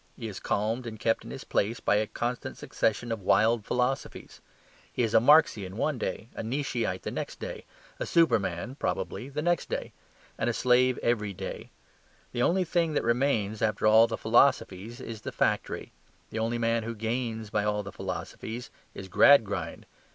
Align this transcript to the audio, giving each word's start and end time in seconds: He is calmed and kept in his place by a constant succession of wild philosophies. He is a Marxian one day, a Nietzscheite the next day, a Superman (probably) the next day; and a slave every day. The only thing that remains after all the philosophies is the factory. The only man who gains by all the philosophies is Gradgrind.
He 0.17 0.27
is 0.27 0.39
calmed 0.39 0.87
and 0.87 0.99
kept 0.99 1.23
in 1.23 1.29
his 1.29 1.43
place 1.43 1.79
by 1.79 1.97
a 1.97 2.07
constant 2.07 2.57
succession 2.57 3.11
of 3.11 3.21
wild 3.21 3.63
philosophies. 3.65 4.41
He 4.91 5.03
is 5.03 5.13
a 5.13 5.19
Marxian 5.19 5.77
one 5.77 5.99
day, 5.99 6.27
a 6.33 6.41
Nietzscheite 6.41 7.03
the 7.03 7.11
next 7.11 7.39
day, 7.39 7.65
a 7.99 8.07
Superman 8.07 8.73
(probably) 8.79 9.29
the 9.29 9.43
next 9.43 9.69
day; 9.69 9.93
and 10.39 10.49
a 10.49 10.53
slave 10.53 10.97
every 11.03 11.33
day. 11.35 11.69
The 12.31 12.41
only 12.41 12.63
thing 12.63 12.93
that 12.93 13.03
remains 13.03 13.61
after 13.61 13.85
all 13.85 14.07
the 14.07 14.17
philosophies 14.17 14.99
is 14.99 15.21
the 15.21 15.31
factory. 15.31 15.91
The 16.31 16.39
only 16.39 16.57
man 16.57 16.81
who 16.81 16.95
gains 16.95 17.51
by 17.51 17.63
all 17.63 17.83
the 17.83 17.91
philosophies 17.91 18.71
is 18.95 19.07
Gradgrind. 19.07 19.85